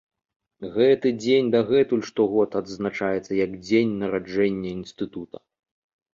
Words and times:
Гэты 0.77 1.07
дзень 1.23 1.51
дагэтуль 1.55 2.01
штогод 2.09 2.57
адзначаецца 2.61 3.31
як 3.43 3.51
дзень 3.67 3.93
нараджэння 4.01 4.69
інстытута. 4.79 5.37